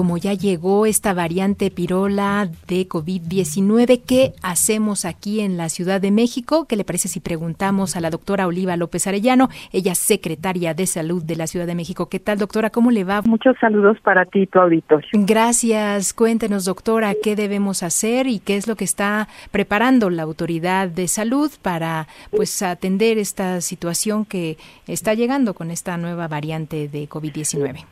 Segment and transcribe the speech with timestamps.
[0.00, 6.10] como ya llegó esta variante pirola de COVID-19, ¿qué hacemos aquí en la Ciudad de
[6.10, 6.64] México?
[6.66, 9.50] ¿Qué le parece si preguntamos a la doctora Oliva López Arellano?
[9.72, 12.08] Ella es secretaria de Salud de la Ciudad de México.
[12.08, 12.70] ¿Qué tal, doctora?
[12.70, 13.20] ¿Cómo le va?
[13.26, 15.06] Muchos saludos para ti tu auditorio.
[15.12, 16.14] Gracias.
[16.14, 21.08] Cuéntenos, doctora, qué debemos hacer y qué es lo que está preparando la autoridad de
[21.08, 24.56] salud para pues atender esta situación que
[24.86, 27.84] está llegando con esta nueva variante de COVID-19.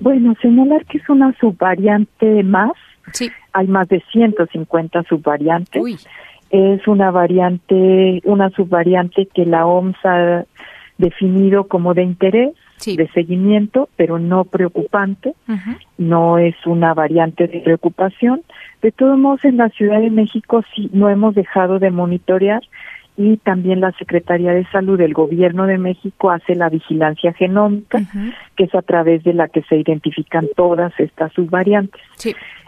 [0.00, 2.72] Bueno, señalar que es una subvariante más.
[3.12, 3.30] Sí.
[3.52, 5.82] Hay más de 150 subvariantes.
[6.50, 10.44] Es una variante, una subvariante que la OMS ha
[10.98, 15.34] definido como de interés, de seguimiento, pero no preocupante.
[15.96, 18.42] No es una variante de preocupación.
[18.82, 22.62] De todos modos, en la Ciudad de México sí no hemos dejado de monitorear
[23.16, 28.00] y también la Secretaría de Salud del Gobierno de México hace la vigilancia genómica,
[28.56, 32.02] que es a través de la que se identifican todas estas subvariantes.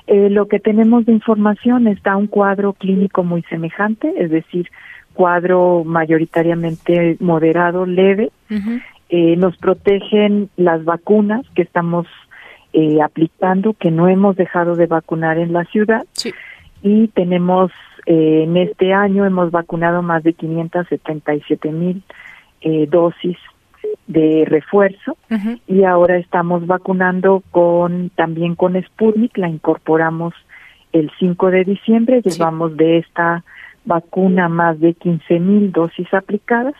[0.06, 4.68] Eh, lo que tenemos de información está un cuadro clínico muy semejante, es decir,
[5.14, 8.30] cuadro mayoritariamente moderado, leve.
[9.08, 12.06] eh, nos protegen las vacunas que estamos
[12.72, 16.04] eh, aplicando, que no hemos dejado de vacunar en la ciudad.
[16.82, 17.72] Y tenemos
[18.06, 22.02] eh, en este año hemos vacunado más de 577 mil
[22.60, 23.36] eh, dosis
[24.06, 25.16] de refuerzo
[25.66, 30.34] y ahora estamos vacunando con también con Sputnik, la incorporamos
[30.92, 33.44] el 5 de diciembre, llevamos de esta
[33.84, 36.74] vacuna más de 15 mil dosis aplicadas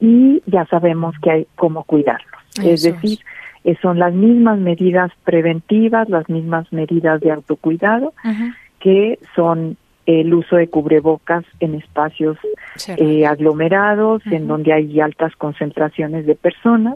[0.00, 2.42] y ya sabemos que hay cómo cuidarlos.
[2.62, 3.18] es decir,
[3.64, 8.14] eh, son las mismas medidas preventivas, las mismas medidas de autocuidado
[8.86, 12.38] que son el uso de cubrebocas en espacios
[12.86, 16.94] eh, aglomerados, en donde hay altas concentraciones de personas,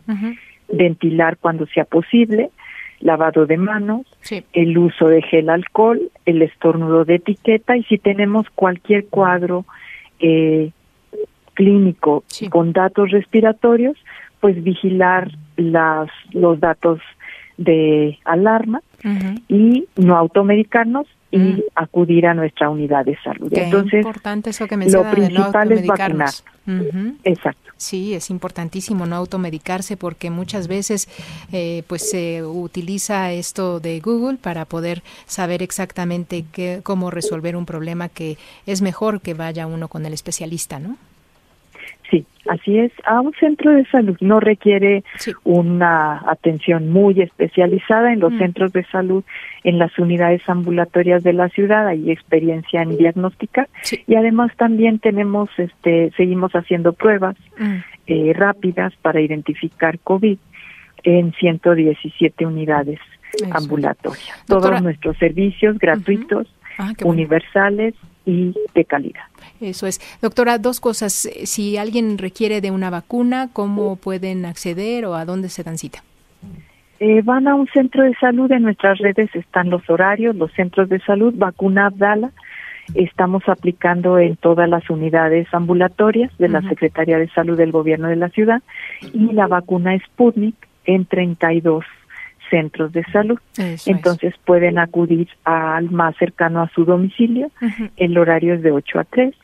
[0.72, 2.50] ventilar cuando sea posible,
[3.00, 4.06] lavado de manos,
[4.52, 9.64] el uso de gel alcohol, el estornudo de etiqueta y si tenemos cualquier cuadro
[10.20, 10.70] eh,
[11.54, 13.96] clínico con datos respiratorios,
[14.38, 17.00] pues vigilar las, los datos
[17.58, 18.80] de alarma
[19.48, 21.62] y no automedicarnos y mm.
[21.74, 23.52] acudir a nuestra unidad de salud.
[23.52, 26.30] Entonces, importante eso que lo principal es vacunar.
[27.24, 27.70] Exacto.
[27.76, 31.08] Sí, es importantísimo no automedicarse porque muchas veces
[31.50, 37.64] eh, pues se utiliza esto de Google para poder saber exactamente qué, cómo resolver un
[37.64, 38.36] problema que
[38.66, 40.96] es mejor que vaya uno con el especialista, ¿no?
[42.10, 42.92] Sí, así es.
[43.04, 45.04] A un centro de salud no requiere
[45.44, 48.38] una atención muy especializada en los mm.
[48.38, 49.22] centros de salud,
[49.62, 53.68] en las unidades ambulatorias de la ciudad, hay experiencia en diagnóstica
[54.06, 57.76] y además también tenemos, este, seguimos haciendo pruebas mm.
[58.08, 60.38] eh, rápidas para identificar COVID
[61.04, 62.98] en 117 unidades
[63.52, 64.44] ambulatorias.
[64.46, 67.94] Todos nuestros servicios gratuitos, ah, universales
[68.26, 69.22] y de calidad.
[69.60, 70.00] Eso es.
[70.22, 71.12] Doctora, dos cosas.
[71.12, 76.02] Si alguien requiere de una vacuna, ¿cómo pueden acceder o a dónde se dan cita?
[76.98, 80.88] Eh, van a un centro de salud, en nuestras redes están los horarios, los centros
[80.90, 82.30] de salud, vacuna Abdala,
[82.94, 88.16] estamos aplicando en todas las unidades ambulatorias de la Secretaría de Salud del Gobierno de
[88.16, 88.62] la ciudad
[89.14, 90.54] y la vacuna Sputnik
[90.84, 91.84] en 32
[92.50, 93.38] centros de salud.
[93.86, 97.50] Entonces pueden acudir al más cercano a su domicilio.
[97.96, 99.34] El horario es de 8 a 3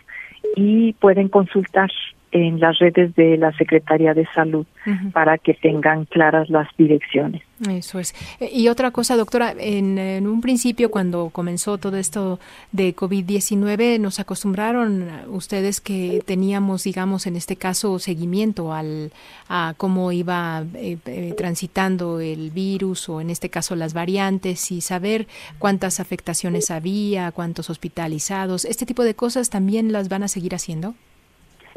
[0.56, 1.90] y pueden consultar
[2.32, 4.66] en las redes de la Secretaría de Salud
[5.12, 7.42] para que tengan claras las direcciones.
[7.69, 8.14] Eso es.
[8.38, 12.38] Eh, y otra cosa, doctora, en, un principio cuando comenzó todo esto
[12.72, 19.10] de COVID-19, nos acostumbraron ustedes que teníamos, digamos, en este caso, seguimiento al,
[19.48, 24.81] a cómo iba eh, eh, transitando el virus o en este caso las variantes y
[24.82, 25.26] saber
[25.59, 28.65] cuántas afectaciones había, cuántos hospitalizados.
[28.66, 30.94] ¿Este tipo de cosas también las van a seguir haciendo?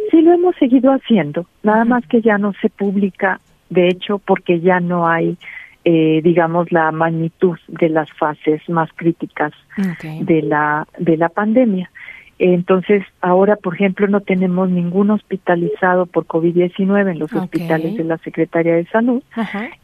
[0.10, 3.40] Sí, lo hemos seguido haciendo, nada más que ya no se publica,
[3.70, 5.38] de hecho, porque ya no hay,
[5.86, 9.54] eh, digamos, la magnitud de las fases más críticas
[10.22, 11.90] de la de la pandemia.
[12.40, 18.18] Entonces, ahora, por ejemplo, no tenemos ningún hospitalizado por COVID-19 en los hospitales de la
[18.20, 19.22] Secretaría de Salud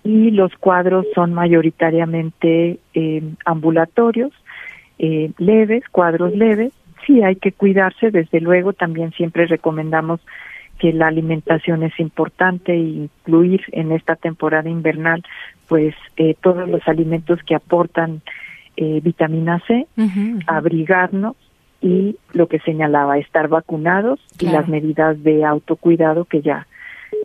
[0.06, 4.32] y los cuadros son mayoritariamente eh, ambulatorios,
[5.00, 6.72] eh, leves, cuadros leves,
[7.06, 10.20] sí hay que cuidarse, desde luego también siempre recomendamos
[10.80, 15.24] que la alimentación es importante e incluir en esta temporada invernal
[15.68, 18.22] pues eh, todos los alimentos que aportan
[18.78, 19.88] eh, vitamina C,
[20.48, 21.36] abrigarnos
[21.82, 26.68] y lo que señalaba, estar vacunados y las medidas de autocuidado que ya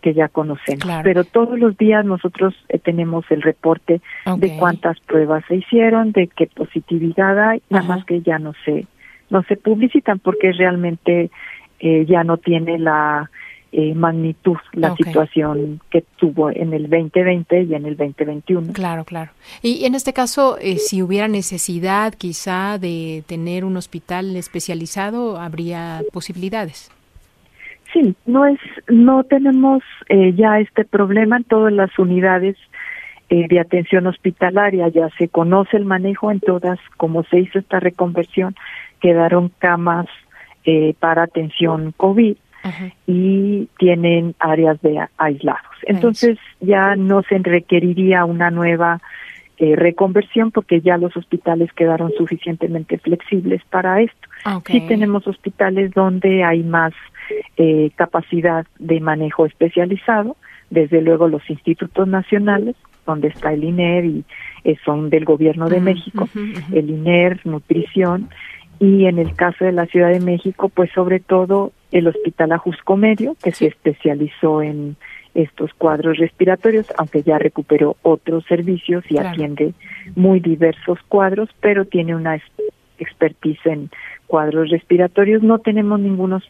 [0.01, 0.87] que ya conocemos.
[1.03, 4.01] Pero todos los días nosotros eh, tenemos el reporte
[4.37, 8.87] de cuántas pruebas se hicieron, de qué positividad hay, nada más que ya no se
[9.31, 11.31] no se publicitan porque realmente
[11.79, 13.31] eh, ya no tiene la
[13.73, 18.73] eh, magnitud la situación que tuvo en el 2020 y en el 2021.
[18.73, 19.31] Claro, claro.
[19.61, 26.01] Y en este caso, eh, si hubiera necesidad quizá de tener un hospital especializado, habría
[26.11, 26.91] posibilidades.
[27.93, 32.57] Sí, no es, no tenemos eh, ya este problema en todas las unidades
[33.35, 38.55] de atención hospitalaria, ya se conoce el manejo en todas, como se hizo esta reconversión,
[38.99, 40.07] quedaron camas
[40.99, 42.35] para atención COVID
[43.07, 45.61] y tienen áreas de aislados.
[45.83, 49.01] Entonces ya no se requeriría una nueva
[49.57, 54.27] eh, reconversión porque ya los hospitales quedaron suficientemente flexibles para esto.
[54.65, 56.93] Sí tenemos hospitales donde hay más
[57.57, 60.35] eh, capacidad de manejo especializado,
[60.71, 62.75] desde luego los institutos nacionales,
[63.11, 64.23] donde está el INER y
[64.63, 66.27] eh, son del gobierno de México,
[66.71, 68.29] el INER, nutrición,
[68.79, 72.97] y en el caso de la Ciudad de México, pues sobre todo el Hospital Ajusco
[72.97, 74.95] Medio, que se especializó en
[75.35, 79.73] estos cuadros respiratorios, aunque ya recuperó otros servicios y atiende
[80.15, 82.41] muy diversos cuadros, pero tiene una
[82.97, 83.89] expertise en
[84.27, 85.43] cuadros respiratorios.
[85.43, 86.41] No tenemos ninguno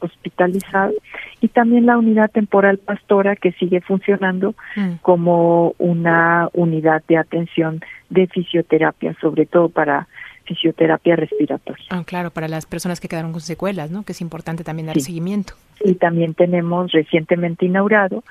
[0.00, 0.92] hospitalizado
[1.40, 4.94] y también la unidad temporal pastora que sigue funcionando mm.
[5.02, 7.80] como una unidad de atención
[8.10, 10.08] de fisioterapia, sobre todo para
[10.44, 11.84] fisioterapia respiratoria.
[11.90, 14.04] Ah, claro, para las personas que quedaron con secuelas, ¿no?
[14.04, 15.54] Que es importante también dar seguimiento.
[15.84, 18.24] Y también tenemos recientemente inaugurado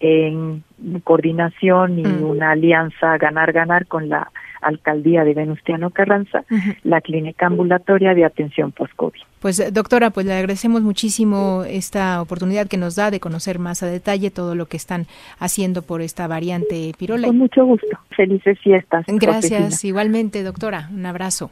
[0.00, 0.62] en
[1.02, 2.24] coordinación y mm.
[2.24, 4.30] una alianza ganar-ganar con la
[4.64, 6.44] alcaldía de Venustiano Carranza,
[6.82, 9.20] la clínica ambulatoria de atención post-COVID.
[9.40, 13.82] Pues eh, doctora, pues le agradecemos muchísimo esta oportunidad que nos da de conocer más
[13.82, 15.06] a detalle todo lo que están
[15.38, 17.26] haciendo por esta variante pirola.
[17.26, 17.98] Con mucho gusto.
[18.16, 19.04] Felices fiestas.
[19.06, 20.88] Gracias, igualmente, doctora.
[20.92, 21.50] Un abrazo.